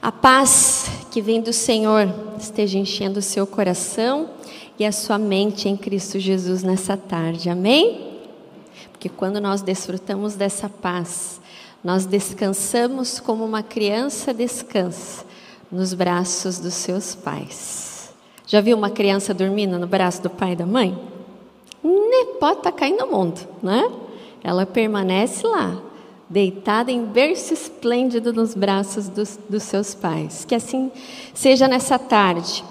[0.00, 4.30] A paz que vem do Senhor esteja enchendo o seu coração
[4.78, 8.20] e a sua mente em Cristo Jesus nessa tarde, amém?
[8.92, 11.40] Porque quando nós desfrutamos dessa paz,
[11.82, 15.24] nós descansamos como uma criança descansa
[15.70, 18.14] nos braços dos seus pais.
[18.46, 20.96] Já viu uma criança dormindo no braço do pai e da mãe?
[21.82, 23.90] Nem pode estar tá caindo no mundo, né?
[24.44, 25.82] Ela permanece lá,
[26.28, 30.44] deitada em berço esplêndido nos braços dos, dos seus pais.
[30.44, 30.90] Que assim
[31.32, 32.64] seja nessa tarde,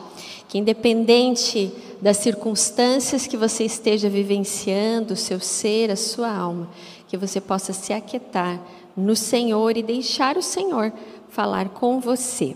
[0.48, 6.70] que independente das circunstâncias que você esteja vivenciando, o seu ser, a sua alma,
[7.08, 8.60] que você possa se aquietar
[8.96, 10.94] no Senhor e deixar o Senhor
[11.30, 12.56] falar com você.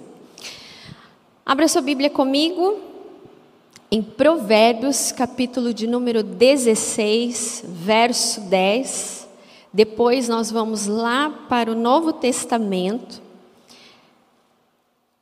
[1.46, 2.80] Abra sua Bíblia comigo
[3.90, 9.21] em Provérbios, capítulo de número 16, verso 10.
[9.74, 13.22] Depois nós vamos lá para o Novo Testamento,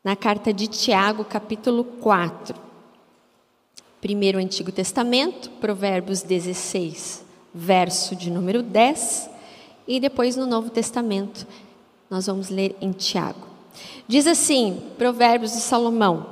[0.03, 2.55] na carta de Tiago, capítulo 4.
[4.01, 7.23] Primeiro o Antigo Testamento, Provérbios 16,
[7.53, 9.29] verso de número 10,
[9.87, 11.45] e depois no Novo Testamento,
[12.09, 13.45] nós vamos ler em Tiago.
[14.07, 16.25] Diz assim, Provérbios de Salomão: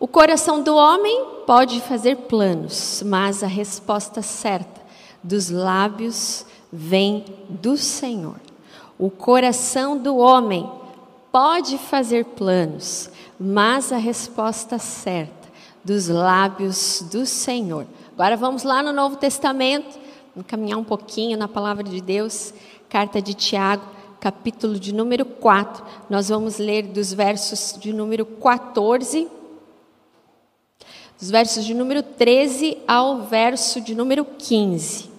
[0.00, 4.78] O coração do homem pode fazer planos, mas a resposta certa
[5.22, 8.36] dos lábios vem do Senhor.
[8.98, 10.68] O coração do homem
[11.30, 15.48] pode fazer planos, mas a resposta certa
[15.84, 17.86] dos lábios do Senhor.
[18.12, 19.98] Agora vamos lá no Novo Testamento,
[20.34, 22.52] vamos caminhar um pouquinho na palavra de Deus,
[22.88, 23.84] carta de Tiago,
[24.20, 25.84] capítulo de número 4.
[26.10, 29.28] Nós vamos ler dos versos de número 14
[31.18, 35.10] dos versos de número 13 ao verso de número 15.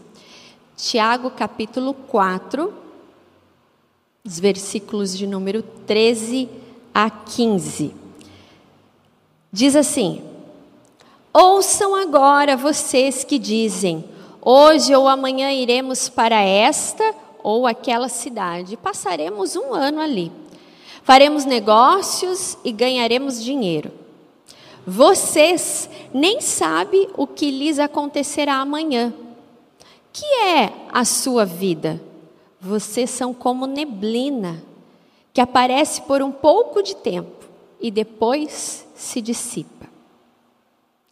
[0.82, 2.74] Tiago capítulo 4,
[4.26, 6.48] os versículos de número 13
[6.94, 7.94] a 15.
[9.52, 10.24] Diz assim:
[11.34, 14.06] Ouçam agora vocês que dizem:
[14.42, 20.32] Hoje ou amanhã iremos para esta ou aquela cidade, passaremos um ano ali.
[21.04, 23.92] Faremos negócios e ganharemos dinheiro.
[24.88, 29.14] Vocês nem sabem o que lhes acontecerá amanhã
[30.12, 32.02] que é a sua vida?
[32.60, 34.62] Vocês são como neblina,
[35.34, 37.46] que aparece por um pouco de tempo
[37.80, 39.88] e depois se dissipa.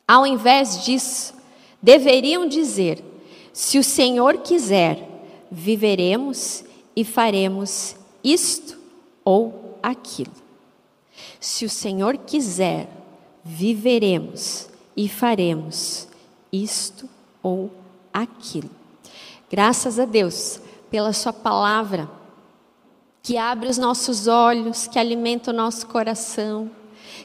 [0.08, 1.34] Ao invés disso,
[1.82, 3.04] deveriam dizer:
[3.54, 5.08] se o Senhor quiser,
[5.50, 6.64] viveremos
[6.96, 8.78] e faremos isto
[9.24, 10.32] ou aquilo.
[11.40, 12.90] Se o Senhor quiser,
[13.44, 16.08] viveremos e faremos
[16.52, 17.08] isto
[17.42, 17.72] ou
[18.14, 18.70] aquilo.
[19.50, 20.60] Graças a Deus
[20.90, 22.10] pela Sua palavra,
[23.24, 26.70] que abre os nossos olhos, que alimenta o nosso coração,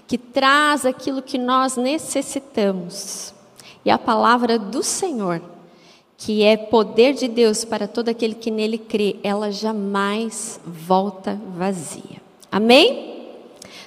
[0.07, 3.35] que traz aquilo que nós necessitamos.
[3.85, 5.43] E a palavra do Senhor,
[6.17, 12.21] que é poder de Deus para todo aquele que nele crê, ela jamais volta vazia.
[12.51, 13.12] Amém?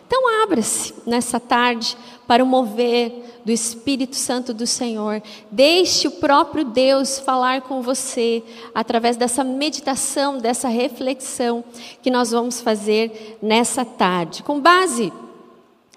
[0.06, 1.98] Então, abra-se nessa tarde
[2.28, 5.22] para o mover do Espírito Santo do Senhor.
[5.52, 11.64] Deixe o próprio Deus falar com você através dessa meditação, dessa reflexão
[12.02, 14.42] que nós vamos fazer nessa tarde.
[14.42, 15.14] Com base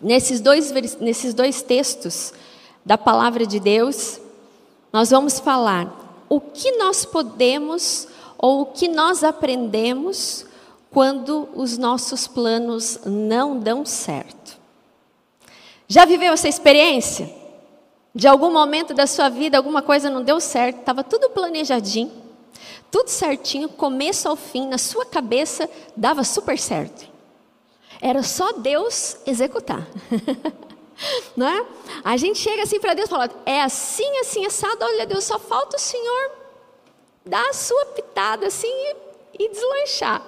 [0.01, 0.71] nesses dois,
[1.01, 2.33] nesses dois textos
[2.85, 4.21] da palavra de Deus,
[4.93, 8.07] nós vamos falar o que nós podemos
[8.37, 10.47] ou o que nós aprendemos
[10.91, 14.59] quando os nossos planos não dão certo.
[15.87, 17.35] Já viveu essa experiência?
[18.15, 22.11] De algum momento da sua vida, alguma coisa não deu certo, estava tudo planejadinho,
[22.91, 27.07] tudo certinho, começo ao fim, na sua cabeça dava super certo.
[28.01, 29.87] Era só Deus executar.
[31.37, 31.67] não é?
[32.05, 35.39] A gente chega assim para Deus e fala: é assim, assim, assado, olha, Deus, só
[35.39, 36.33] falta o Senhor
[37.25, 38.97] dar a sua pitada assim e,
[39.45, 40.23] e deslanchar.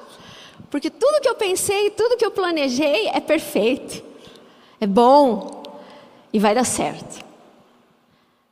[0.71, 4.03] Porque tudo que eu pensei, tudo que eu planejei é perfeito,
[4.81, 5.63] é bom
[6.33, 7.25] e vai dar certo.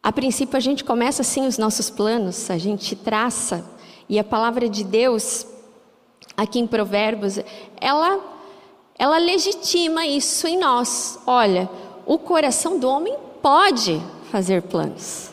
[0.03, 3.65] A princípio, a gente começa assim os nossos planos, a gente traça,
[4.09, 5.47] e a palavra de Deus,
[6.37, 7.39] aqui em Provérbios,
[7.81, 8.21] ela,
[8.99, 11.19] ela legitima isso em nós.
[11.27, 11.69] Olha,
[12.07, 15.31] o coração do homem pode fazer planos.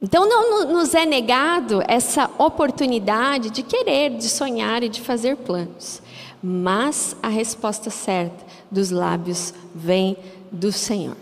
[0.00, 6.00] Então, não nos é negado essa oportunidade de querer, de sonhar e de fazer planos.
[6.42, 10.16] Mas a resposta certa dos lábios vem
[10.52, 11.16] do Senhor.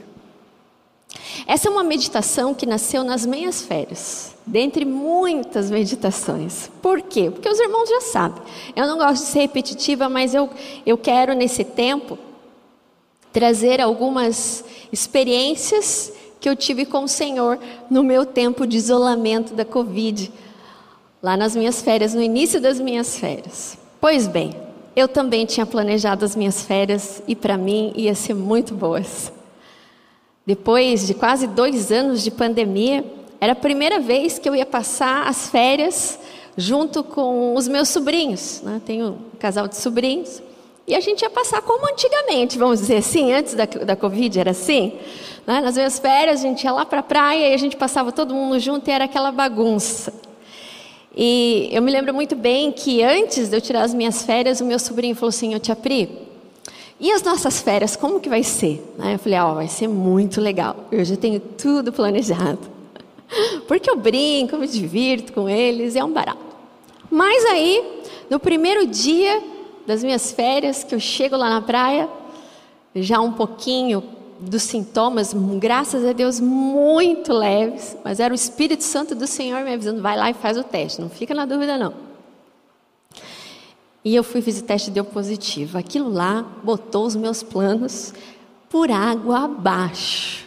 [1.47, 6.71] Essa é uma meditação que nasceu nas meias férias, dentre muitas meditações.
[6.83, 7.31] Por quê?
[7.31, 8.43] Porque os irmãos já sabem.
[8.75, 10.51] Eu não gosto de ser repetitiva, mas eu,
[10.85, 12.19] eu quero, nesse tempo,
[13.33, 16.13] trazer algumas experiências
[16.47, 17.59] que eu tive com o Senhor
[17.91, 20.31] no meu tempo de isolamento da Covid,
[21.21, 23.77] lá nas minhas férias, no início das minhas férias.
[24.01, 24.55] Pois bem,
[24.95, 29.33] eu também tinha planejado as minhas férias e para mim ia ser muito boas.
[30.47, 33.05] Depois de quase dois anos de pandemia,
[33.41, 36.17] era a primeira vez que eu ia passar as férias
[36.57, 38.63] junto com os meus sobrinhos.
[38.63, 38.81] Né?
[38.87, 40.41] Tenho um casal de sobrinhos.
[40.87, 44.53] E a gente ia passar como antigamente, vamos dizer assim, antes da, da Covid era
[44.53, 44.93] assim.
[45.45, 45.61] Né?
[45.61, 48.33] Nas minhas férias, a gente ia lá para a praia e a gente passava todo
[48.33, 50.15] mundo junto e era aquela bagunça.
[51.17, 54.65] E eu me lembro muito bem que antes de eu tirar as minhas férias, o
[54.65, 56.11] meu sobrinho falou assim: Ô tia Pri,
[57.01, 58.85] e as nossas férias, como que vai ser?
[58.97, 59.15] Né?
[59.15, 60.77] Eu falei: Ó, oh, vai ser muito legal.
[60.93, 62.61] Eu já tenho tudo planejado.
[63.67, 66.39] Porque eu brinco, me divirto com eles, é um barato.
[67.11, 69.43] Mas aí, no primeiro dia
[69.87, 72.09] das minhas férias, que eu chego lá na praia,
[72.95, 74.03] já um pouquinho
[74.39, 79.73] dos sintomas, graças a Deus, muito leves, mas era o Espírito Santo do Senhor me
[79.73, 81.95] avisando: vai lá e faz o teste, não fica na dúvida, não.
[84.05, 85.77] E eu fui fazer o teste e deu positivo.
[85.77, 88.15] Aquilo lá botou os meus planos
[88.71, 90.47] por água abaixo.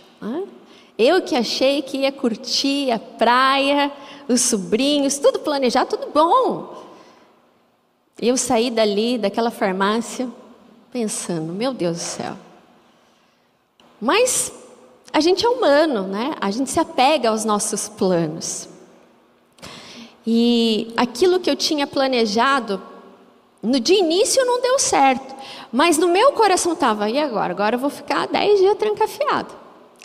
[0.97, 3.91] Eu que achei que ia curtir a praia,
[4.29, 6.78] os sobrinhos, tudo planejado, tudo bom.
[8.21, 10.27] Eu saí dali, daquela farmácia,
[10.91, 12.35] pensando: meu Deus do céu.
[13.99, 14.51] Mas
[15.11, 16.35] a gente é humano, né?
[16.39, 18.67] A gente se apega aos nossos planos.
[20.25, 22.81] E aquilo que eu tinha planejado,
[23.63, 25.35] no de início não deu certo.
[25.71, 27.51] Mas no meu coração estava, e agora?
[27.51, 29.53] Agora eu vou ficar dez dias trancafiado.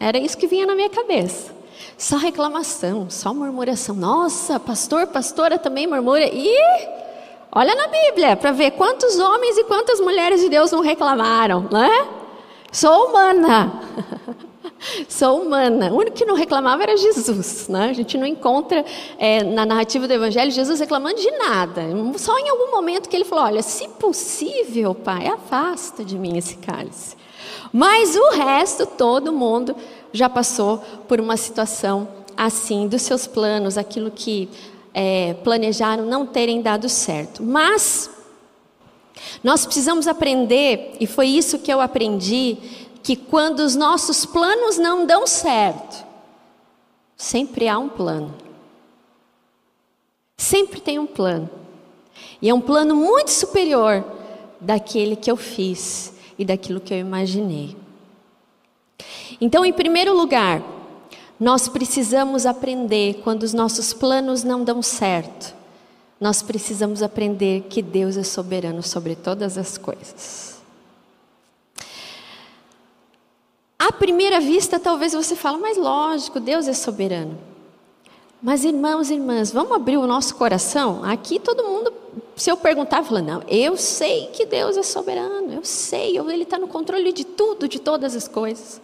[0.00, 1.52] Era isso que vinha na minha cabeça.
[1.96, 3.94] Só reclamação, só murmuração.
[3.94, 6.26] Nossa, pastor, pastora também murmura.
[6.26, 6.56] E
[7.54, 12.08] Olha na Bíblia para ver quantos homens e quantas mulheres de Deus não reclamaram, né?
[12.72, 13.80] Sou humana.
[15.08, 15.92] Sou humana.
[15.92, 17.68] O único que não reclamava era Jesus.
[17.68, 17.90] Né?
[17.90, 18.84] A gente não encontra
[19.16, 21.82] é, na narrativa do Evangelho Jesus reclamando de nada.
[22.16, 26.56] Só em algum momento que ele falou: Olha, se possível, Pai, afasta de mim esse
[26.56, 27.16] cálice.
[27.72, 29.76] Mas o resto, todo mundo
[30.12, 34.48] já passou por uma situação assim, dos seus planos, aquilo que
[34.94, 37.42] é, planejaram não terem dado certo.
[37.42, 38.08] Mas
[39.42, 42.56] nós precisamos aprender, e foi isso que eu aprendi,
[43.02, 46.06] que quando os nossos planos não dão certo,
[47.16, 48.34] sempre há um plano.
[50.36, 51.50] Sempre tem um plano.
[52.40, 54.04] E é um plano muito superior
[54.60, 57.76] daquele que eu fiz e daquilo que eu imaginei.
[59.40, 60.62] Então, em primeiro lugar,
[61.38, 65.54] nós precisamos aprender quando os nossos planos não dão certo.
[66.20, 70.62] Nós precisamos aprender que Deus é soberano sobre todas as coisas.
[73.78, 77.36] À primeira vista, talvez você fale, mas lógico, Deus é soberano.
[78.40, 81.02] Mas irmãos e irmãs, vamos abrir o nosso coração?
[81.04, 81.92] Aqui todo mundo,
[82.36, 86.58] se eu perguntar, fala, não, eu sei que Deus é soberano, eu sei, Ele está
[86.58, 88.80] no controle de tudo, de todas as coisas.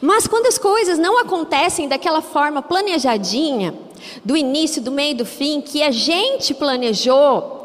[0.00, 3.74] Mas quando as coisas não acontecem daquela forma planejadinha,
[4.24, 7.62] do início, do meio do fim, que a gente planejou,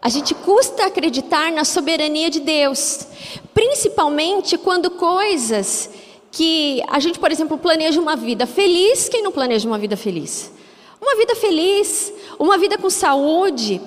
[0.00, 3.06] a gente custa acreditar na soberania de Deus,
[3.52, 5.88] principalmente quando coisas
[6.30, 10.52] que a gente, por exemplo, planeja uma vida feliz, quem não planeja uma vida feliz?
[11.00, 13.80] Uma vida feliz, uma vida com saúde,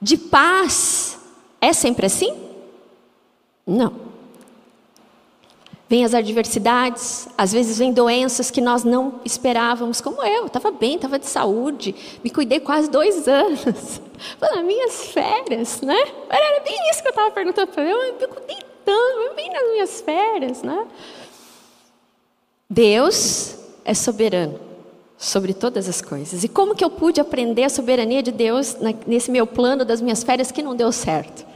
[0.00, 1.18] de paz.
[1.60, 2.34] É sempre assim?
[3.66, 4.06] Não.
[5.88, 10.96] Vem as adversidades, às vezes vem doenças que nós não esperávamos, como eu, estava bem,
[10.96, 14.00] estava de saúde, me cuidei quase dois anos,
[14.40, 15.96] nas minhas férias, né?
[16.28, 20.00] Era bem isso que eu estava perguntando para eu, eu cuidei tanto, bem nas minhas
[20.00, 20.86] férias, né?
[22.68, 24.65] Deus é soberano
[25.18, 26.44] sobre todas as coisas.
[26.44, 30.22] E como que eu pude aprender a soberania de Deus nesse meu plano das minhas
[30.22, 31.46] férias que não deu certo?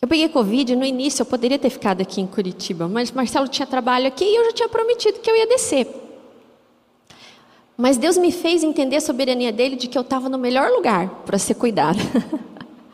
[0.00, 3.66] Eu peguei Covid, no início eu poderia ter ficado aqui em Curitiba, mas Marcelo tinha
[3.66, 5.88] trabalho aqui e eu já tinha prometido que eu ia descer.
[7.76, 11.08] Mas Deus me fez entender a soberania dele de que eu estava no melhor lugar
[11.26, 11.98] para ser cuidada.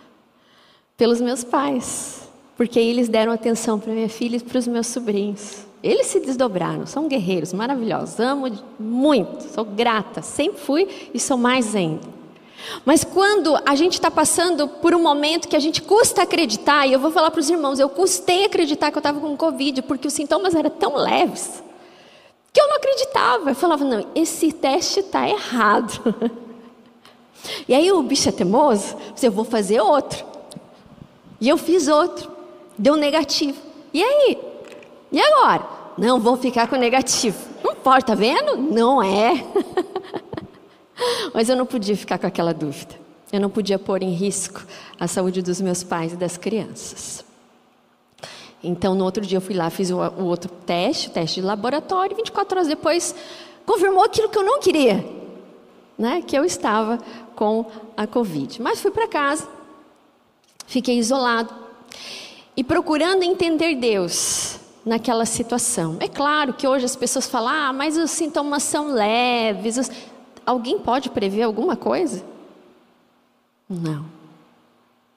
[0.97, 2.29] Pelos meus pais.
[2.57, 5.67] Porque eles deram atenção para minha filha e para os meus sobrinhos.
[5.83, 11.75] Eles se desdobraram, são guerreiros maravilhosos, amo muito, sou grata, sempre fui e sou mais
[11.75, 12.23] ainda.
[12.85, 16.93] Mas quando a gente está passando por um momento que a gente custa acreditar, e
[16.93, 20.07] eu vou falar para os irmãos, eu custei acreditar que eu estava com Covid, porque
[20.07, 21.63] os sintomas eram tão leves,
[22.53, 23.51] que eu não acreditava.
[23.51, 26.43] Eu falava, não, esse teste está errado.
[27.67, 30.25] E aí o bicho é teimoso, eu vou fazer outro.
[31.41, 32.31] E eu fiz outro,
[32.79, 33.61] deu negativo.
[33.93, 34.39] E aí?
[35.13, 35.69] E agora?
[35.99, 37.39] Não vou ficar com negativo.
[37.63, 38.57] Não pode, tá vendo?
[38.57, 39.45] Não é.
[41.35, 42.95] Mas eu não podia ficar com aquela dúvida.
[43.31, 44.65] Eu não podia pôr em risco
[44.99, 47.25] a saúde dos meus pais e das crianças.
[48.65, 51.47] Então, no outro dia, eu fui lá, fiz o, o outro teste, o teste de
[51.47, 53.15] laboratório, e 24 horas depois,
[53.67, 55.05] confirmou aquilo que eu não queria,
[55.99, 56.23] né?
[56.23, 56.99] que eu estava
[57.35, 57.67] com
[57.97, 58.63] a Covid.
[58.63, 59.49] Mas fui para casa,
[60.67, 61.53] fiquei isolado
[62.57, 65.97] e procurando entender Deus naquela situação.
[66.01, 69.77] É claro que hoje as pessoas falam, ah, mas os sintomas são leves.
[69.77, 69.91] Os...
[70.45, 72.25] Alguém pode prever alguma coisa?
[73.69, 74.05] Não.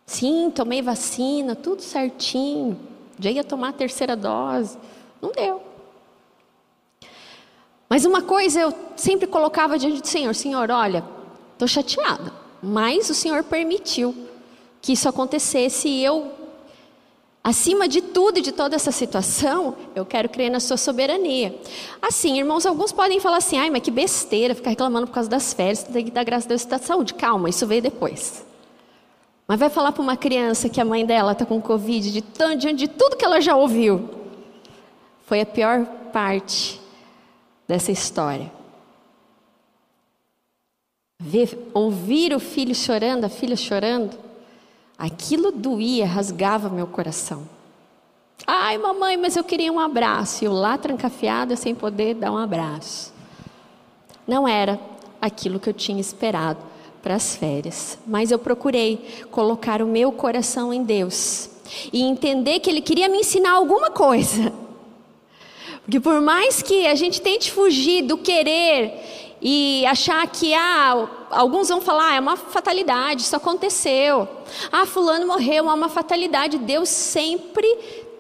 [0.06, 2.80] Sim, tomei vacina, tudo certinho.
[3.20, 4.78] Já ia tomar a terceira dose.
[5.22, 5.62] Não deu.
[7.90, 11.04] Mas uma coisa eu sempre colocava diante do Senhor: Senhor, olha,
[11.54, 12.32] estou chateada,
[12.62, 14.16] mas o Senhor permitiu
[14.82, 16.32] que isso acontecesse e eu
[17.46, 21.56] Acima de tudo e de toda essa situação, eu quero crer na sua soberania.
[22.02, 25.54] Assim, irmãos, alguns podem falar assim: ai, mas que besteira, ficar reclamando por causa das
[25.54, 27.14] férias, tem que dar graças a Deus está de saúde.
[27.14, 28.44] Calma, isso veio depois.
[29.48, 32.62] Mas vai falar para uma criança que a mãe dela está com Covid, de tanto,
[32.62, 34.10] diante de tudo que ela já ouviu.
[35.28, 36.82] Foi a pior parte
[37.68, 38.52] dessa história.
[41.20, 44.25] Ver, ouvir o filho chorando, a filha chorando,
[44.98, 47.44] Aquilo doía, rasgava meu coração.
[48.48, 50.44] Ai, mamãe, mas eu queria um abraço.
[50.44, 53.14] E eu lá trancafiada, sem poder dar um abraço.
[54.28, 54.80] Não era
[55.22, 56.60] aquilo que eu tinha esperado
[57.02, 57.98] para as férias.
[58.06, 61.50] Mas eu procurei colocar o meu coração em Deus.
[61.92, 64.54] E entender que Ele queria me ensinar alguma coisa.
[65.84, 71.70] Porque por mais que a gente tente fugir do querer e achar que ah, alguns
[71.70, 74.28] vão falar, ah, é uma fatalidade, isso aconteceu.
[74.72, 76.58] Ah, fulano morreu, é uma fatalidade.
[76.58, 77.68] Deus sempre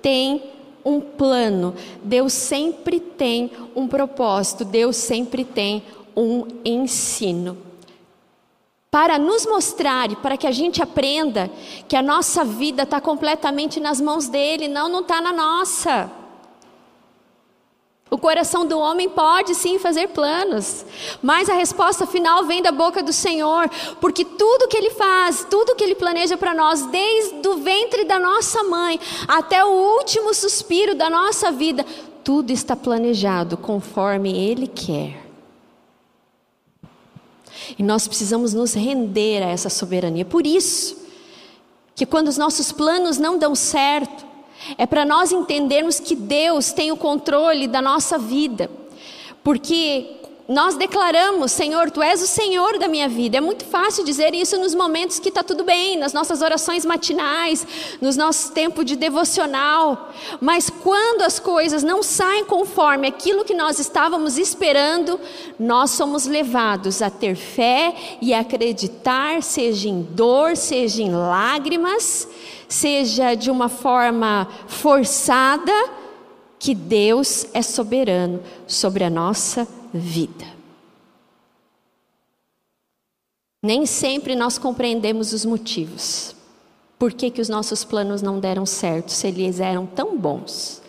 [0.03, 0.43] tem
[0.85, 1.73] um plano.
[2.03, 4.63] Deus sempre tem um propósito.
[4.63, 5.81] Deus sempre tem
[6.15, 7.57] um ensino.
[8.91, 11.49] Para nos mostrar e para que a gente aprenda
[11.87, 16.24] que a nossa vida está completamente nas mãos dele, não, não está na nossa.
[18.09, 20.85] O coração do homem pode sim fazer planos,
[21.23, 23.67] mas a resposta final vem da boca do Senhor,
[23.99, 28.19] porque tudo que Ele faz, tudo que Ele planeja para nós, desde o ventre da
[28.19, 31.83] nossa mãe até o último suspiro da nossa vida,
[32.23, 35.25] tudo está planejado conforme Ele quer.
[37.79, 40.23] E nós precisamos nos render a essa soberania.
[40.23, 40.95] Por isso,
[41.95, 44.24] que quando os nossos planos não dão certo,
[44.77, 48.69] é para nós entendermos que Deus tem o controle da nossa vida.
[49.43, 50.15] Porque
[50.47, 53.37] nós declaramos, Senhor, Tu és o Senhor da minha vida.
[53.37, 57.65] É muito fácil dizer isso nos momentos que está tudo bem, nas nossas orações matinais,
[57.99, 60.13] nos nossos tempos de devocional.
[60.39, 65.19] Mas quando as coisas não saem conforme aquilo que nós estávamos esperando,
[65.59, 72.27] nós somos levados a ter fé e acreditar, seja em dor, seja em lágrimas,
[72.69, 75.73] seja de uma forma forçada,
[76.59, 80.45] que Deus é soberano sobre a nossa vida vida.
[83.63, 86.35] Nem sempre nós compreendemos os motivos.
[86.99, 90.81] Por que, que os nossos planos não deram certo se eles eram tão bons?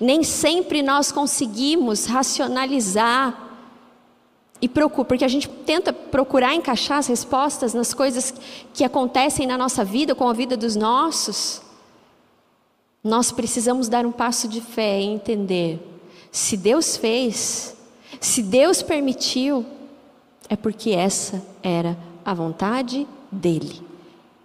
[0.00, 3.50] Nem sempre nós conseguimos racionalizar
[4.60, 8.32] e procura, porque a gente tenta procurar encaixar as respostas nas coisas
[8.72, 11.60] que acontecem na nossa vida, com a vida dos nossos.
[13.02, 15.80] Nós precisamos dar um passo de fé e entender:
[16.30, 17.76] se Deus fez,
[18.20, 19.64] se Deus permitiu,
[20.48, 23.80] é porque essa era a vontade dele.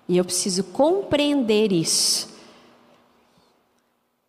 [0.07, 2.29] E eu preciso compreender isso.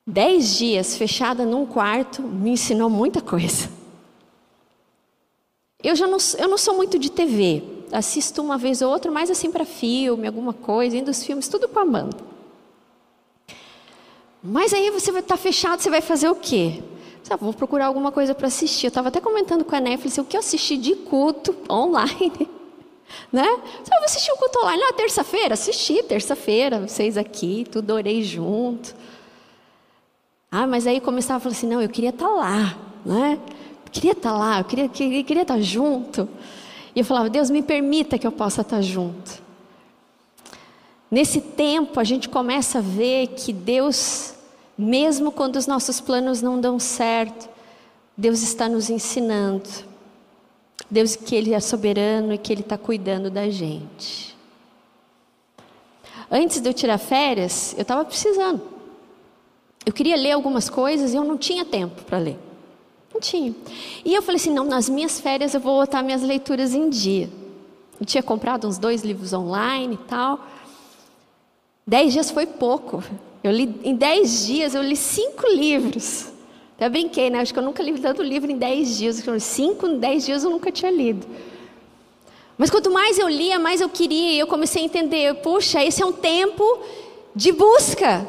[0.06, 3.70] Dez dias fechada num quarto me ensinou muita coisa.
[5.82, 7.62] Eu já não, eu não sou muito de TV.
[7.92, 11.68] Assisto uma vez ou outra, mais assim para filme, alguma coisa, indo dos filmes, tudo
[11.68, 12.16] com a Amanda.
[14.42, 16.82] Mas aí você vai estar tá fechado, você vai fazer o quê?
[17.30, 18.86] Ah, vou procurar alguma coisa para assistir.
[18.86, 22.32] Eu estava até comentando com a Netflix o que eu assisti de culto online.
[23.32, 23.44] né?
[23.82, 24.82] Você vai assistir o culto online.
[24.88, 25.54] Ah, terça-feira?
[25.54, 28.94] Assisti, terça-feira, vocês aqui, tudo orei junto.
[30.50, 33.38] Ah, mas aí começava a falar assim: não, eu queria estar tá lá, né?
[33.84, 36.28] Eu queria estar tá lá, eu queria, queria, queria estar tá junto.
[36.94, 39.42] E eu falava: Deus, me permita que eu possa estar junto.
[41.10, 44.34] Nesse tempo, a gente começa a ver que Deus
[44.78, 47.48] mesmo quando os nossos planos não dão certo,
[48.16, 49.68] Deus está nos ensinando.
[50.88, 54.36] Deus que Ele é soberano e que Ele está cuidando da gente.
[56.30, 58.62] Antes de eu tirar férias, eu estava precisando.
[59.84, 62.38] Eu queria ler algumas coisas e eu não tinha tempo para ler.
[63.12, 63.54] Não tinha.
[64.04, 67.28] E eu falei assim: não, nas minhas férias eu vou botar minhas leituras em dia.
[67.98, 70.40] Eu tinha comprado uns dois livros online e tal.
[71.88, 73.02] Dez dias foi pouco.
[73.42, 76.26] Eu li, em dez dias eu li cinco livros.
[76.76, 77.40] Até brinquei, né?
[77.40, 79.24] Acho que eu nunca li tanto livro em dez dias.
[79.40, 81.26] Cinco em dez dias eu nunca tinha lido.
[82.58, 84.32] Mas quanto mais eu lia, mais eu queria.
[84.32, 86.62] E eu comecei a entender: puxa, esse é um tempo
[87.34, 88.28] de busca.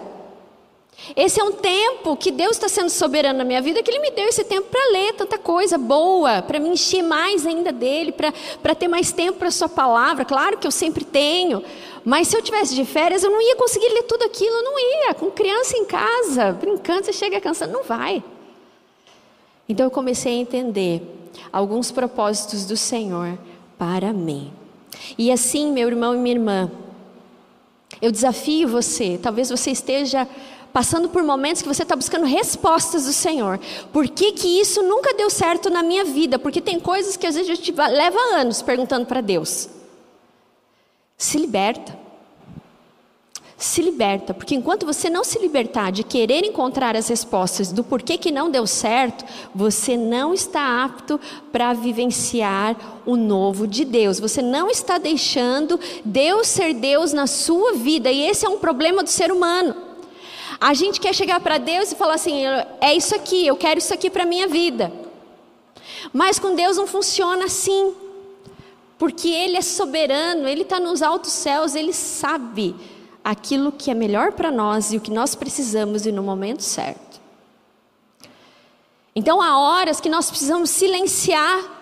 [1.15, 4.11] Esse é um tempo que Deus está sendo soberano na minha vida, que Ele me
[4.11, 8.75] deu esse tempo para ler tanta coisa boa, para me encher mais ainda dele, para
[8.75, 10.25] ter mais tempo para a Sua palavra.
[10.25, 11.63] Claro que eu sempre tenho,
[12.05, 14.79] mas se eu tivesse de férias, eu não ia conseguir ler tudo aquilo, eu não
[14.79, 15.13] ia.
[15.13, 18.23] Com criança em casa, brincando, você chega cansado, não vai.
[19.67, 21.01] Então eu comecei a entender
[21.51, 23.37] alguns propósitos do Senhor
[23.77, 24.51] para mim.
[25.17, 26.71] E assim, meu irmão e minha irmã,
[28.01, 30.27] eu desafio você, talvez você esteja
[30.71, 33.59] passando por momentos que você está buscando respostas do Senhor.
[33.91, 36.37] Por que, que isso nunca deu certo na minha vida?
[36.37, 39.69] Porque tem coisas que às vezes a gente leva anos perguntando para Deus.
[41.17, 41.97] Se liberta.
[43.57, 48.17] Se liberta, porque enquanto você não se libertar de querer encontrar as respostas do porquê
[48.17, 51.19] que não deu certo, você não está apto
[51.51, 54.17] para vivenciar o novo de Deus.
[54.17, 59.03] Você não está deixando Deus ser Deus na sua vida, e esse é um problema
[59.03, 59.88] do ser humano.
[60.59, 62.43] A gente quer chegar para Deus e falar assim:
[62.81, 64.91] é isso aqui, eu quero isso aqui para minha vida.
[66.11, 67.93] Mas com Deus não funciona assim,
[68.97, 72.75] porque Ele é soberano, Ele está nos altos céus, Ele sabe
[73.23, 77.21] aquilo que é melhor para nós e o que nós precisamos e no momento certo.
[79.15, 81.77] Então há horas que nós precisamos silenciar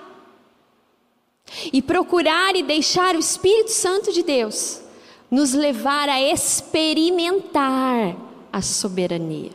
[1.72, 4.82] e procurar e deixar o Espírito Santo de Deus
[5.30, 8.16] nos levar a experimentar
[8.52, 9.52] a soberania.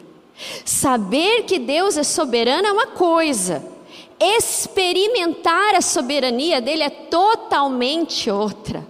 [0.64, 3.64] Saber que Deus é soberano é uma coisa,
[4.18, 8.86] experimentar a soberania dele é totalmente outra.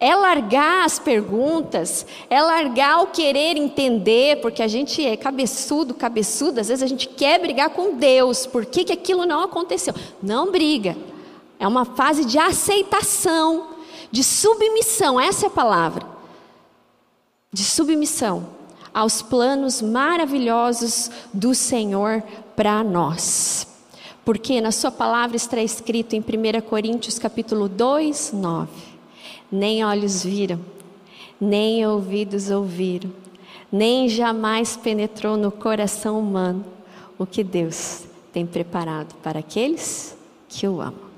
[0.00, 6.60] É largar as perguntas, é largar o querer entender, porque a gente é cabeçudo, cabeçudo,
[6.60, 9.92] às vezes a gente quer brigar com Deus, por que, que aquilo não aconteceu?
[10.22, 10.96] Não briga,
[11.58, 13.70] é uma fase de aceitação,
[14.12, 16.06] de submissão, essa é a palavra,
[17.52, 18.57] de submissão
[18.92, 22.22] aos planos maravilhosos do Senhor
[22.56, 23.66] para nós.
[24.24, 28.70] Porque na sua palavra está escrito em 1 Coríntios capítulo 2, 9:
[29.50, 30.60] Nem olhos viram,
[31.40, 33.10] nem ouvidos ouviram,
[33.70, 36.64] nem jamais penetrou no coração humano
[37.18, 40.16] o que Deus tem preparado para aqueles
[40.48, 41.08] que o amam.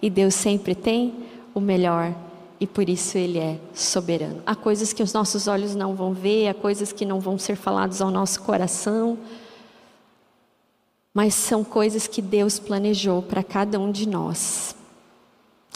[0.00, 1.14] E Deus sempre tem
[1.54, 2.14] o melhor
[2.60, 4.42] e por isso Ele é soberano.
[4.44, 7.56] Há coisas que os nossos olhos não vão ver, há coisas que não vão ser
[7.56, 9.18] faladas ao nosso coração,
[11.14, 14.74] mas são coisas que Deus planejou para cada um de nós.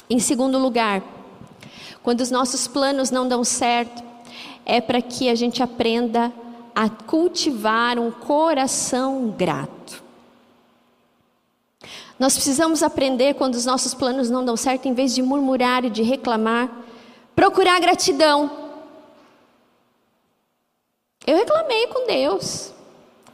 [0.08, 1.02] Em segundo lugar,
[2.02, 4.02] quando os nossos planos não dão certo,
[4.66, 6.32] é para que a gente aprenda
[6.74, 9.71] a cultivar um coração grato.
[12.22, 15.90] Nós precisamos aprender quando os nossos planos não dão certo, em vez de murmurar e
[15.90, 16.70] de reclamar,
[17.34, 18.48] procurar gratidão.
[21.26, 22.72] Eu reclamei com Deus.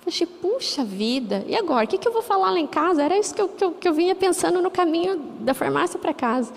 [0.01, 1.85] Falei, puxa vida, e agora?
[1.85, 3.03] O que, que eu vou falar lá em casa?
[3.03, 6.15] Era isso que eu, que eu, que eu vinha pensando no caminho da farmácia para
[6.15, 6.51] casa.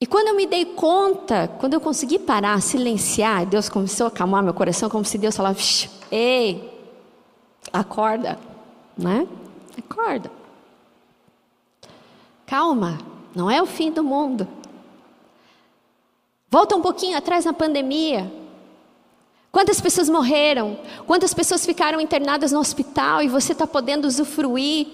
[0.00, 4.40] E quando eu me dei conta, quando eu consegui parar, silenciar, Deus começou a acalmar
[4.40, 6.72] meu coração, como se Deus falasse: Ei,
[7.72, 8.49] acorda
[9.00, 9.26] né?
[9.78, 10.30] Acorda.
[12.46, 12.98] Calma,
[13.34, 14.46] não é o fim do mundo.
[16.50, 18.30] Volta um pouquinho atrás na pandemia.
[19.52, 20.78] Quantas pessoas morreram?
[21.06, 24.88] Quantas pessoas ficaram internadas no hospital e você está podendo usufruir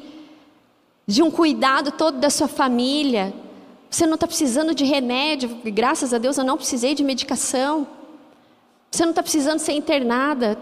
[1.06, 3.34] de um cuidado todo da sua família?
[3.90, 7.86] Você não está precisando de remédio, graças a Deus eu não precisei de medicação.
[8.90, 10.58] Você não está precisando ser internada.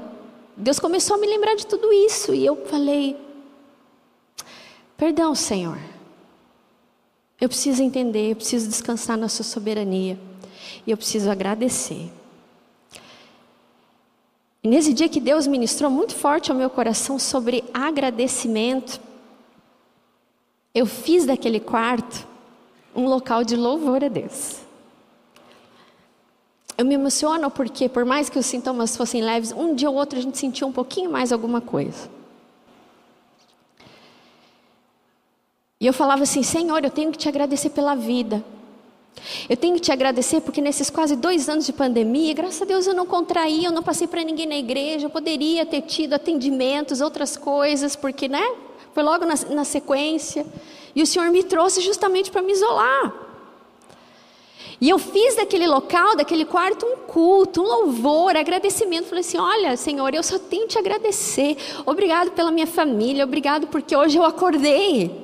[0.56, 3.16] Deus começou a me lembrar de tudo isso e eu falei:
[5.04, 5.78] Perdão, Senhor.
[7.38, 10.18] Eu preciso entender, eu preciso descansar na Sua soberania.
[10.86, 12.10] E eu preciso agradecer.
[14.62, 18.98] E nesse dia que Deus ministrou muito forte ao meu coração sobre agradecimento,
[20.74, 22.26] eu fiz daquele quarto
[22.96, 24.60] um local de louvor a Deus.
[26.78, 30.18] Eu me emociono porque, por mais que os sintomas fossem leves, um dia ou outro
[30.18, 32.23] a gente sentia um pouquinho mais alguma coisa.
[35.84, 38.42] E eu falava assim: Senhor, eu tenho que te agradecer pela vida.
[39.50, 42.86] Eu tenho que te agradecer porque nesses quase dois anos de pandemia, graças a Deus
[42.86, 47.02] eu não contraí, eu não passei para ninguém na igreja, eu poderia ter tido atendimentos,
[47.02, 48.42] outras coisas, porque, né?
[48.94, 50.46] Foi logo na, na sequência.
[50.96, 53.12] E o Senhor me trouxe justamente para me isolar.
[54.80, 59.08] E eu fiz daquele local, daquele quarto, um culto, um louvor, agradecimento.
[59.08, 61.58] Falei assim: Olha, Senhor, eu só tenho te agradecer.
[61.84, 65.23] Obrigado pela minha família, obrigado porque hoje eu acordei.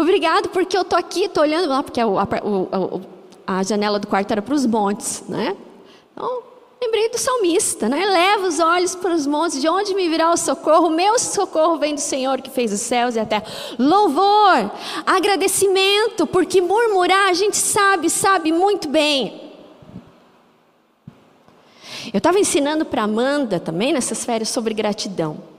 [0.00, 4.30] Obrigado porque eu estou aqui, estou olhando lá, porque a, a, a, janela do quarto
[4.30, 5.54] era para os montes, né?
[6.12, 6.42] Então,
[6.80, 8.06] lembrei do salmista, né?
[8.06, 10.88] Leva os olhos para os montes, de onde me virá o socorro?
[10.88, 13.44] Meu socorro vem do Senhor que fez os céus e a terra.
[13.78, 14.70] Louvor,
[15.04, 19.52] agradecimento, porque murmurar a gente sabe, sabe muito bem.
[22.10, 25.49] Eu estava ensinando para Amanda também nessas férias sobre gratidão.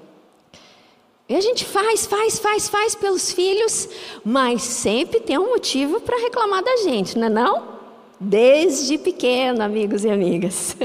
[1.32, 3.88] E a gente faz, faz, faz, faz pelos filhos,
[4.22, 7.80] mas sempre tem um motivo para reclamar da gente, não é não?
[8.20, 10.76] Desde pequeno, amigos e amigas.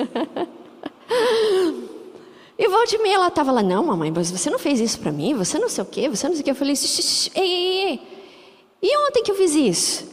[2.57, 5.11] e volta e meia ela estava lá, não, mamãe, mas você não fez isso para
[5.11, 6.53] mim, você não sei o quê, você não sei o quê.
[6.53, 6.75] Eu falei,
[7.35, 8.01] ei, ei, ei.
[8.81, 10.07] E ontem que eu fiz isso?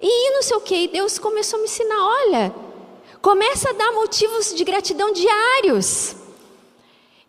[0.00, 0.76] E não sei o quê.
[0.76, 2.54] E Deus começou a me ensinar, olha,
[3.20, 6.22] começa a dar motivos de gratidão diários.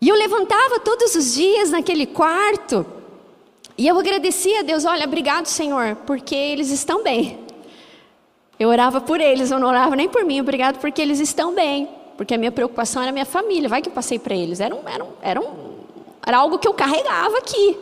[0.00, 2.84] E eu levantava todos os dias naquele quarto
[3.78, 7.38] e eu agradecia a Deus: olha, obrigado, Senhor, porque eles estão bem.
[8.58, 11.88] Eu orava por eles, eu não orava nem por mim, obrigado porque eles estão bem.
[12.16, 14.60] Porque a minha preocupação era a minha família, vai que eu passei para eles.
[14.60, 15.74] Era, um, era, um, era, um,
[16.26, 17.78] era algo que eu carregava aqui.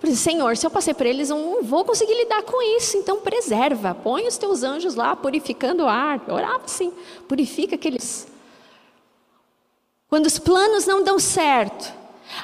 [0.00, 3.18] Falei, Senhor, se eu passei para eles, eu não vou conseguir lidar com isso, então
[3.18, 6.20] preserva, põe os teus anjos lá, purificando o ar.
[6.26, 6.92] Eu orava assim,
[7.28, 8.26] purifica aqueles
[10.10, 11.94] quando os planos não dão certo,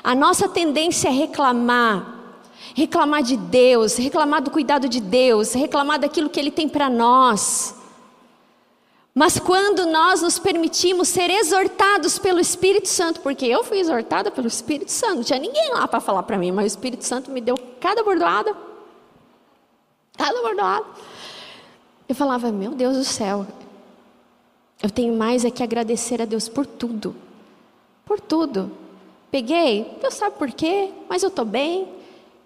[0.03, 2.15] a nossa tendência é reclamar.
[2.77, 7.75] Reclamar de Deus, reclamar do cuidado de Deus, reclamar daquilo que Ele tem para nós.
[9.13, 14.47] Mas quando nós nos permitimos ser exortados pelo Espírito Santo, porque eu fui exortada pelo
[14.47, 17.41] Espírito Santo, não tinha ninguém lá para falar para mim, mas o Espírito Santo me
[17.41, 18.55] deu cada bordoada,
[20.17, 20.87] cada bordoada.
[22.09, 23.45] Eu falava, meu Deus do céu,
[24.81, 27.26] eu tenho mais é que agradecer a Deus por tudo
[28.07, 28.71] por tudo.
[29.33, 31.89] Peguei, Deus sabe por quê, mas eu estou bem.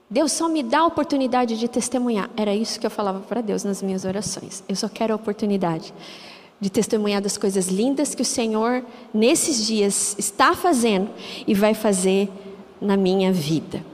[0.09, 2.29] Deus só me dá a oportunidade de testemunhar.
[2.37, 4.65] Era isso que eu falava para Deus nas minhas orações.
[4.67, 5.93] Eu só quero a oportunidade
[6.59, 11.11] de testemunhar das coisas lindas que o Senhor, nesses dias, está fazendo
[11.47, 12.29] e vai fazer
[12.81, 13.85] na minha vida.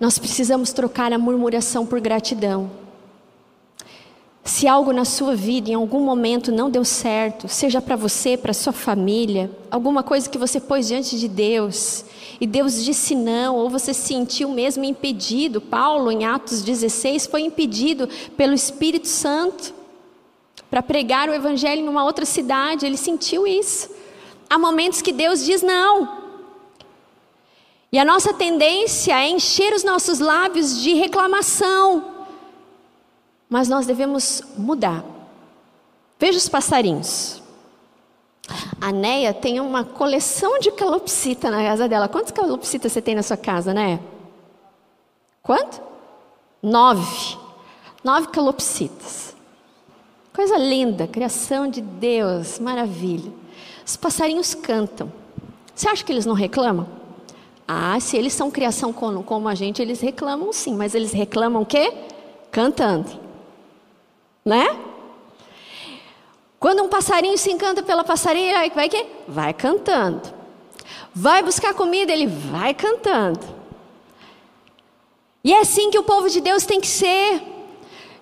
[0.00, 2.70] Nós precisamos trocar a murmuração por gratidão.
[4.44, 8.52] Se algo na sua vida em algum momento não deu certo, seja para você, para
[8.52, 12.04] sua família, alguma coisa que você pôs diante de Deus
[12.38, 17.40] e Deus disse não, ou você se sentiu mesmo impedido, Paulo em Atos 16 foi
[17.40, 19.72] impedido pelo Espírito Santo
[20.70, 23.88] para pregar o evangelho em uma outra cidade, ele sentiu isso.
[24.50, 26.22] Há momentos que Deus diz não.
[27.90, 32.13] E a nossa tendência é encher os nossos lábios de reclamação,
[33.54, 35.04] mas nós devemos mudar.
[36.18, 37.40] Veja os passarinhos.
[38.80, 42.08] A Neia tem uma coleção de calopsita na casa dela.
[42.08, 44.00] Quantos calopsitas você tem na sua casa, né?
[45.40, 45.80] Quanto?
[46.60, 47.38] Nove.
[48.02, 49.36] Nove calopsitas.
[50.34, 53.32] Coisa linda, criação de Deus, maravilha.
[53.86, 55.12] Os passarinhos cantam.
[55.72, 56.88] Você acha que eles não reclamam?
[57.68, 61.62] Ah, se eles são criação como, como a gente, eles reclamam sim, mas eles reclamam
[61.62, 61.94] o quê?
[62.50, 63.22] Cantando
[64.44, 64.78] né?
[66.58, 70.22] Quando um passarinho se encanta pela passarinha, vai que vai cantando.
[71.14, 73.40] Vai buscar comida, ele vai cantando.
[75.42, 77.42] E é assim que o povo de Deus tem que ser.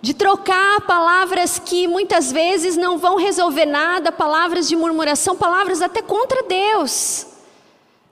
[0.01, 6.03] De trocar palavras que muitas vezes não vão resolver nada, palavras de murmuração, palavras até
[6.03, 7.29] contra Deus.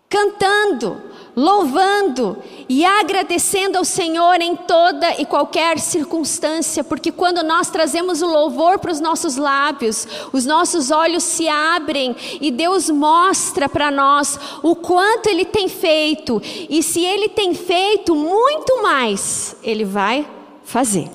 [0.08, 1.02] Cantando,
[1.40, 2.36] louvando
[2.68, 8.78] e agradecendo ao Senhor em toda e qualquer circunstância, porque quando nós trazemos o louvor
[8.78, 14.76] para os nossos lábios, os nossos olhos se abrem e Deus mostra para nós o
[14.76, 20.28] quanto Ele tem feito, e se Ele tem feito muito mais, Ele vai
[20.62, 21.08] fazer.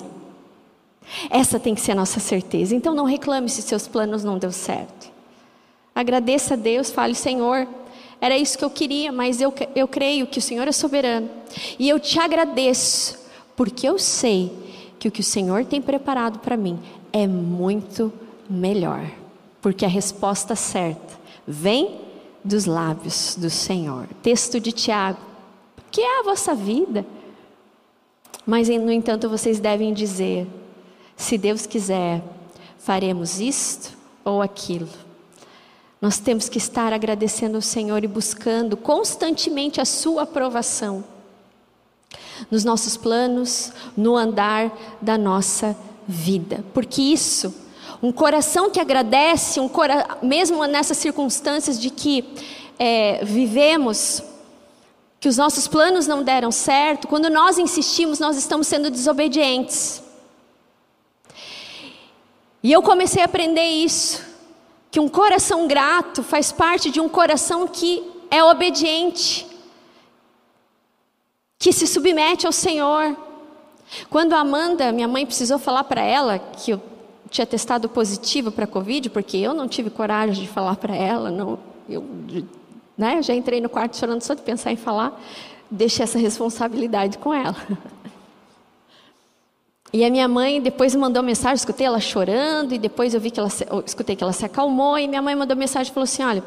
[1.30, 2.74] Essa tem que ser a nossa certeza.
[2.74, 5.08] Então não reclame se seus planos não deu certo.
[5.94, 7.66] Agradeça a Deus, fale, Senhor,
[8.20, 11.28] era isso que eu queria, mas eu, eu creio que o Senhor é soberano.
[11.78, 13.18] E eu te agradeço,
[13.54, 14.52] porque eu sei
[14.98, 16.78] que o que o Senhor tem preparado para mim
[17.12, 18.12] é muito
[18.48, 19.04] melhor.
[19.60, 21.14] Porque a resposta certa
[21.46, 22.00] vem
[22.42, 24.06] dos lábios do Senhor.
[24.22, 25.18] Texto de Tiago.
[25.90, 27.06] Que é a vossa vida?
[28.46, 30.46] Mas, no entanto, vocês devem dizer:
[31.16, 32.22] se Deus quiser,
[32.78, 34.88] faremos isto ou aquilo.
[36.00, 41.04] Nós temos que estar agradecendo ao Senhor e buscando constantemente a Sua aprovação
[42.50, 47.54] nos nossos planos, no andar da nossa vida, porque isso,
[48.02, 52.24] um coração que agradece, um cora mesmo nessas circunstâncias de que
[52.78, 54.22] é, vivemos,
[55.18, 60.02] que os nossos planos não deram certo, quando nós insistimos, nós estamos sendo desobedientes.
[62.62, 64.22] E eu comecei a aprender isso,
[64.96, 69.46] que um coração grato faz parte de um coração que é obediente,
[71.58, 73.14] que se submete ao Senhor.
[74.08, 76.80] Quando a Amanda, minha mãe, precisou falar para ela que eu
[77.28, 81.30] tinha testado positivo para a Covid, porque eu não tive coragem de falar para ela,
[81.30, 82.02] não, eu
[82.96, 85.22] né, já entrei no quarto chorando só de pensar em falar,
[85.70, 87.54] deixei essa responsabilidade com ela.
[89.96, 93.40] E a minha mãe depois mandou mensagem, escutei ela chorando, e depois eu vi que
[93.40, 96.22] ela, eu escutei que ela se acalmou, e minha mãe mandou mensagem e falou assim:
[96.22, 96.44] Olha,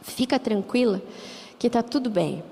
[0.00, 1.02] fica tranquila,
[1.58, 2.42] que está tudo bem.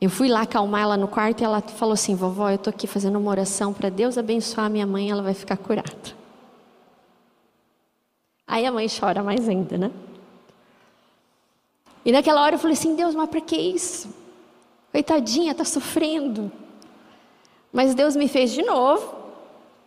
[0.00, 2.86] Eu fui lá acalmar ela no quarto e ela falou assim: Vovó, eu estou aqui
[2.86, 6.16] fazendo uma oração para Deus abençoar a minha mãe, ela vai ficar curada.
[8.46, 9.90] Aí a mãe chora mais ainda, né?
[12.02, 14.08] E naquela hora eu falei assim: Deus, mas para que isso?
[14.90, 16.50] Coitadinha, está sofrendo.
[17.70, 19.17] Mas Deus me fez de novo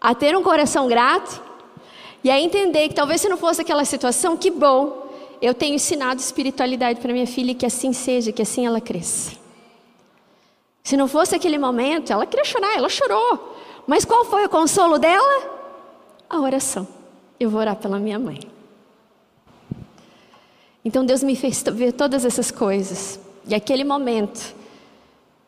[0.02, 1.40] a ter um coração grato
[2.24, 5.08] e a entender que talvez se não fosse aquela situação, que bom,
[5.40, 9.40] eu tenho ensinado espiritualidade para minha filha e que assim seja, que assim ela cresça.
[10.84, 13.56] Se não fosse aquele momento, ela queria chorar, ela chorou.
[13.86, 15.62] Mas qual foi o consolo dela?
[16.28, 16.88] A oração.
[17.40, 18.40] Eu vou orar pela minha mãe.
[20.84, 23.20] Então Deus me fez ver todas essas coisas.
[23.48, 24.56] E aquele momento,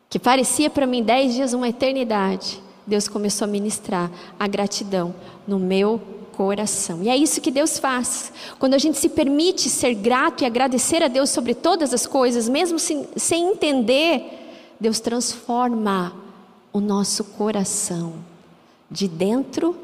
[0.08, 5.14] que parecia para mim dez dias uma eternidade, Deus começou a ministrar a gratidão
[5.46, 6.00] no meu
[6.36, 7.02] coração.
[7.02, 8.32] E é isso que Deus faz.
[8.58, 12.48] Quando a gente se permite ser grato e agradecer a Deus sobre todas as coisas,
[12.48, 14.42] mesmo sem, sem entender
[14.78, 16.14] Deus transforma
[16.72, 18.14] o nosso coração
[18.90, 19.76] de dentro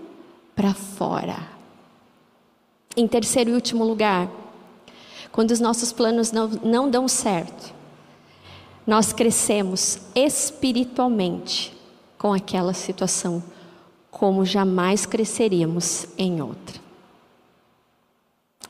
[0.55, 1.37] para fora.
[2.97, 4.29] Em terceiro e último lugar,
[5.31, 7.73] quando os nossos planos não, não dão certo,
[8.87, 11.80] nós crescemos espiritualmente
[12.21, 13.43] com aquela situação,
[14.11, 16.79] como jamais cresceríamos em outra.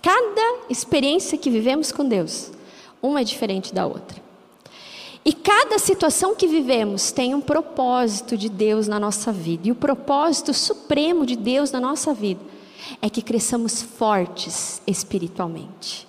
[0.00, 2.52] Cada experiência que vivemos com Deus,
[3.02, 4.22] uma é diferente da outra.
[5.24, 9.66] E cada situação que vivemos tem um propósito de Deus na nossa vida.
[9.66, 12.40] E o propósito supremo de Deus na nossa vida
[13.02, 16.06] é que cresçamos fortes espiritualmente.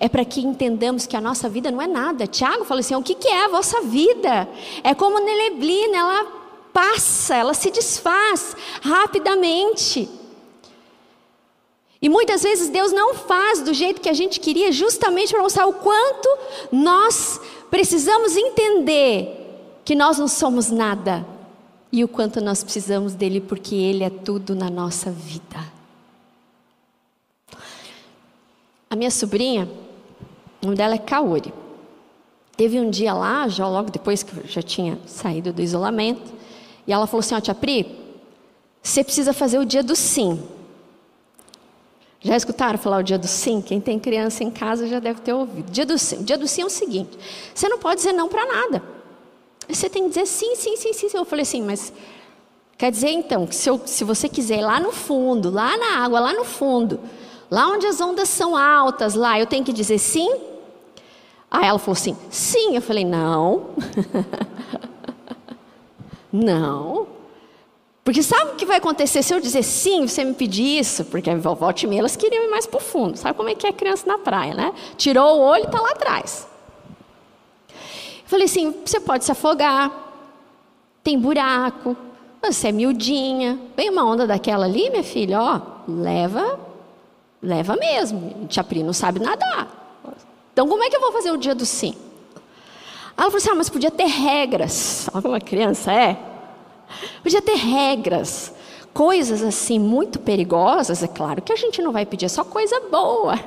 [0.00, 2.26] É para que entendamos que a nossa vida não é nada.
[2.26, 4.48] Tiago fala assim: o que, que é a vossa vida?
[4.82, 6.41] É como neblina, ela
[6.72, 10.08] passa, ela se desfaz rapidamente.
[12.00, 15.66] E muitas vezes Deus não faz do jeito que a gente queria, justamente para mostrar
[15.66, 16.28] o quanto
[16.72, 19.38] nós precisamos entender
[19.84, 21.24] que nós não somos nada
[21.92, 25.72] e o quanto nós precisamos dele, porque ele é tudo na nossa vida.
[28.90, 29.68] A minha sobrinha,
[30.60, 31.52] o nome dela é Kaori.
[32.56, 36.41] Teve um dia lá, já logo depois que eu já tinha saído do isolamento,
[36.86, 37.98] e ela falou assim: Ó, tia Pri,
[38.82, 40.42] você precisa fazer o dia do sim.
[42.20, 43.60] Já escutaram falar o dia do sim?
[43.60, 45.70] Quem tem criança em casa já deve ter ouvido.
[45.70, 46.18] Dia do sim.
[46.20, 47.18] O dia do sim é o seguinte:
[47.54, 48.82] você não pode dizer não para nada.
[49.68, 51.08] Você tem que dizer sim, sim, sim, sim.
[51.14, 51.92] Eu falei assim, mas
[52.76, 55.98] quer dizer então que se, eu, se você quiser ir lá no fundo, lá na
[55.98, 57.00] água, lá no fundo,
[57.50, 60.36] lá onde as ondas são altas, lá, eu tenho que dizer sim?
[61.50, 62.76] Aí ela falou assim: sim.
[62.76, 63.70] Eu falei: não.
[66.32, 67.06] não.
[68.04, 71.04] Porque sabe o que vai acontecer se eu dizer sim, você me pedir isso?
[71.04, 73.16] Porque a vovó meia, elas queriam ir mais para o fundo.
[73.16, 74.74] Sabe como é que é criança na praia, né?
[74.96, 76.48] Tirou o olho e está lá atrás.
[78.26, 79.92] Falei assim, você pode se afogar,
[81.04, 81.96] tem buraco,
[82.42, 83.58] você é miudinha.
[83.76, 86.58] Vem uma onda daquela ali, minha filha, ó, leva,
[87.40, 88.46] leva mesmo.
[88.48, 90.00] Tia Pri não sabe nadar.
[90.52, 91.94] Então como é que eu vou fazer o dia do sim?
[93.16, 95.08] Ela falou assim, ah, mas podia ter regras.
[95.12, 96.18] Olha como a criança é.
[97.22, 98.52] Podia ter regras,
[98.92, 102.80] coisas assim muito perigosas, é claro que a gente não vai pedir, é só coisa
[102.90, 103.38] boa.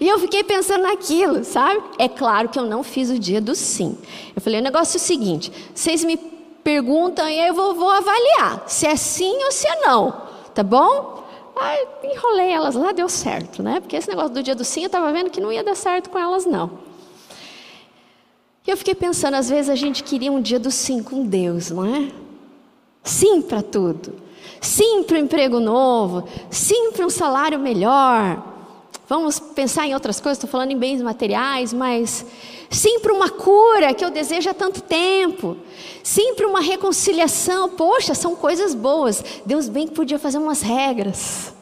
[0.00, 1.82] E eu fiquei pensando naquilo, sabe?
[1.98, 3.98] É claro que eu não fiz o dia do sim.
[4.34, 6.16] Eu falei: o negócio é o seguinte: vocês me
[6.62, 10.14] perguntam e eu vou, vou avaliar se é sim ou se é não,
[10.54, 11.24] tá bom?
[11.56, 13.80] Aí enrolei elas lá, deu certo, né?
[13.80, 16.08] Porque esse negócio do dia do sim eu estava vendo que não ia dar certo
[16.08, 16.70] com elas, não.
[18.68, 21.70] E eu fiquei pensando, às vezes a gente queria um dia do sim com Deus,
[21.70, 22.12] não é?
[23.02, 24.12] Sim para tudo.
[24.60, 26.28] Sim para um emprego novo.
[26.50, 28.44] Sim para um salário melhor.
[29.08, 32.26] Vamos pensar em outras coisas, estou falando em bens materiais, mas
[32.68, 35.56] sim para uma cura que eu desejo há tanto tempo.
[36.02, 37.70] Sim para uma reconciliação.
[37.70, 39.24] Poxa, são coisas boas.
[39.46, 41.54] Deus bem que podia fazer umas regras.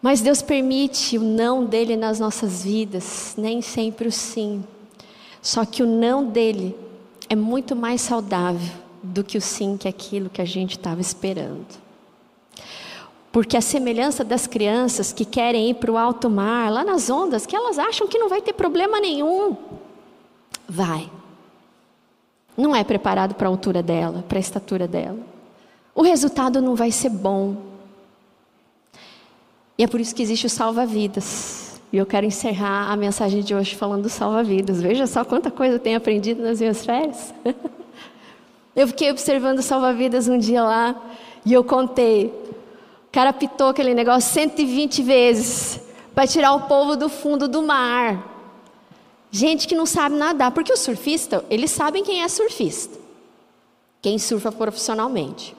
[0.00, 4.64] Mas Deus permite o não dele nas nossas vidas, nem sempre o sim.
[5.42, 6.76] Só que o não dele
[7.28, 11.00] é muito mais saudável do que o sim, que é aquilo que a gente estava
[11.00, 11.66] esperando.
[13.30, 17.44] Porque a semelhança das crianças que querem ir para o alto mar, lá nas ondas,
[17.44, 19.56] que elas acham que não vai ter problema nenhum,
[20.68, 21.10] vai.
[22.56, 25.18] Não é preparado para a altura dela, para a estatura dela.
[25.94, 27.67] O resultado não vai ser bom.
[29.78, 31.80] E é por isso que existe o salva-vidas.
[31.92, 34.82] E eu quero encerrar a mensagem de hoje falando do salva-vidas.
[34.82, 37.32] Veja só quanta coisa eu tenho aprendido nas minhas férias.
[38.74, 41.00] eu fiquei observando salva-vidas um dia lá
[41.46, 42.26] e eu contei.
[43.06, 45.80] O cara pitou aquele negócio 120 vezes
[46.12, 48.36] para tirar o povo do fundo do mar.
[49.30, 52.98] Gente que não sabe nadar, porque o surfista, eles sabem quem é surfista.
[54.02, 55.54] Quem surfa profissionalmente.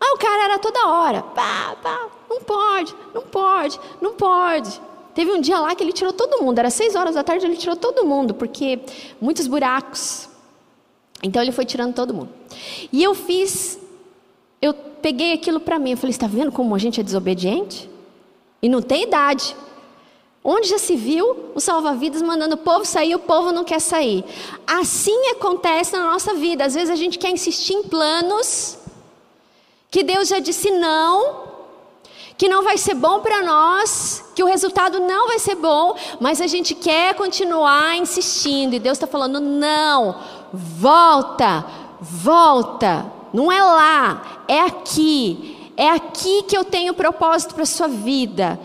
[0.00, 1.22] Ah, o cara era toda hora.
[1.22, 4.80] Pá, pá, não pode, não pode, não pode.
[5.14, 6.58] Teve um dia lá que ele tirou todo mundo.
[6.58, 8.80] Era seis horas da tarde, ele tirou todo mundo, porque
[9.20, 10.28] muitos buracos.
[11.22, 12.30] Então ele foi tirando todo mundo.
[12.90, 13.78] E eu fiz,
[14.60, 15.90] eu peguei aquilo para mim.
[15.92, 17.90] Eu falei: está vendo como a gente é desobediente?
[18.62, 19.54] E não tem idade.
[20.44, 24.24] Onde já se viu o salva-vidas mandando o povo sair, o povo não quer sair.
[24.66, 26.64] Assim acontece na nossa vida.
[26.64, 28.78] Às vezes a gente quer insistir em planos
[29.88, 31.41] que Deus já disse não,
[32.42, 36.40] que não vai ser bom para nós, que o resultado não vai ser bom, mas
[36.40, 40.16] a gente quer continuar insistindo, e Deus está falando: não,
[40.52, 41.64] volta,
[42.00, 47.86] volta, não é lá, é aqui, é aqui que eu tenho propósito para a sua
[47.86, 48.58] vida.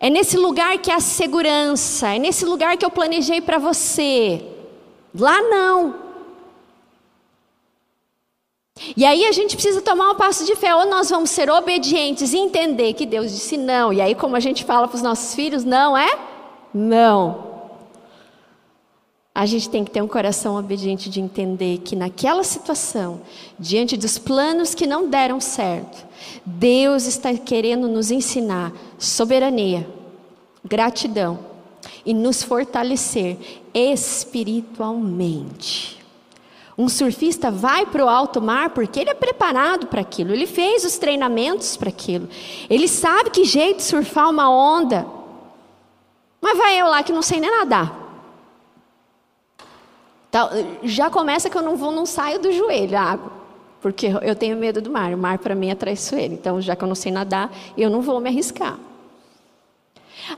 [0.00, 4.44] É nesse lugar que há segurança, é nesse lugar que eu planejei para você.
[5.16, 6.01] Lá não.
[8.96, 12.32] E aí a gente precisa tomar um passo de fé, ou nós vamos ser obedientes
[12.32, 13.92] e entender que Deus disse não.
[13.92, 16.18] E aí, como a gente fala para os nossos filhos, não é?
[16.72, 17.52] Não.
[19.34, 23.22] A gente tem que ter um coração obediente de entender que naquela situação,
[23.58, 26.06] diante dos planos que não deram certo,
[26.44, 29.88] Deus está querendo nos ensinar soberania,
[30.62, 31.38] gratidão
[32.04, 33.38] e nos fortalecer
[33.72, 36.01] espiritualmente.
[36.76, 40.84] Um surfista vai para o alto mar porque ele é preparado para aquilo, ele fez
[40.84, 42.28] os treinamentos para aquilo,
[42.68, 45.06] ele sabe que jeito de surfar uma onda.
[46.40, 48.00] Mas vai eu lá que não sei nem nadar.
[50.28, 50.48] Então,
[50.82, 53.32] já começa que eu não vou, não saio do joelho a água,
[53.82, 55.12] porque eu tenho medo do mar.
[55.12, 56.32] O mar para mim é traiçoeiro.
[56.32, 58.78] Então, já que eu não sei nadar, eu não vou me arriscar.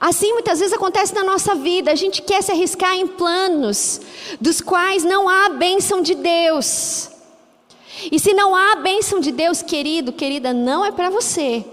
[0.00, 4.00] Assim muitas vezes acontece na nossa vida, a gente quer se arriscar em planos
[4.40, 7.10] dos quais não há bênção de Deus.
[8.10, 11.64] E se não há bênção de Deus, querido, querida, não é para você.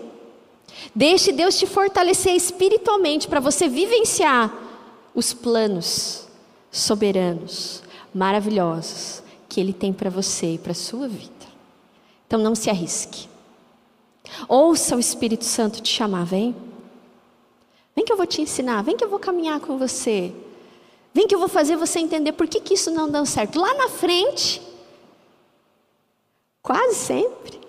[0.94, 4.54] Deixe Deus te fortalecer espiritualmente para você vivenciar
[5.14, 6.28] os planos
[6.72, 7.82] soberanos,
[8.14, 11.32] maravilhosos que Ele tem para você e para a sua vida.
[12.28, 13.28] Então não se arrisque.
[14.48, 16.56] Ouça o Espírito Santo te chamar, vem.
[18.02, 20.34] Vem que eu vou te ensinar, vem que eu vou caminhar com você.
[21.14, 23.60] Vem que eu vou fazer você entender por que, que isso não deu certo.
[23.60, 24.60] Lá na frente,
[26.64, 27.60] quase sempre,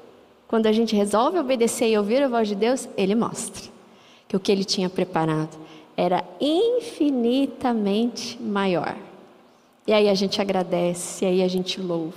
[0.48, 3.70] quando a gente resolve obedecer e ouvir a voz de Deus, Ele mostra
[4.26, 5.54] que o que Ele tinha preparado
[5.94, 8.96] era infinitamente maior.
[9.86, 12.16] E aí a gente agradece, e aí a gente louva.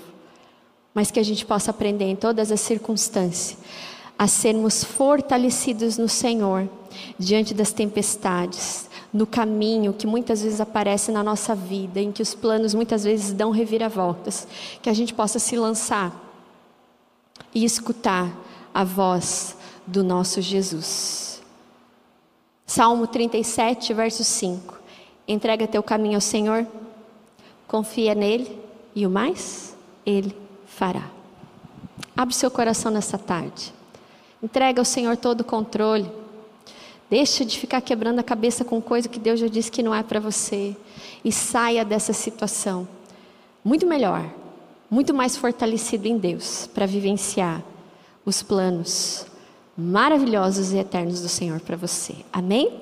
[0.93, 3.57] Mas que a gente possa aprender em todas as circunstâncias
[4.17, 6.69] a sermos fortalecidos no Senhor
[7.19, 12.33] diante das tempestades, no caminho que muitas vezes aparece na nossa vida, em que os
[12.33, 14.47] planos muitas vezes dão reviravoltas,
[14.81, 16.13] que a gente possa se lançar
[17.53, 18.31] e escutar
[18.73, 19.55] a voz
[19.85, 21.41] do nosso Jesus.
[22.65, 24.79] Salmo 37, verso 5.
[25.27, 26.65] Entrega teu caminho ao Senhor,
[27.67, 28.59] confia nele
[28.93, 30.35] e o mais ele
[30.65, 31.09] fará.
[32.15, 33.73] Abre seu coração nessa tarde.
[34.45, 36.07] Entrega ao Senhor todo o controle.
[37.09, 40.03] Deixa de ficar quebrando a cabeça com coisa que Deus já disse que não é
[40.03, 40.77] para você.
[41.23, 42.87] E saia dessa situação.
[43.63, 44.23] Muito melhor,
[44.87, 47.63] muito mais fortalecido em Deus para vivenciar
[48.23, 49.25] os planos
[49.75, 52.13] maravilhosos e eternos do Senhor para você.
[52.31, 52.81] Amém?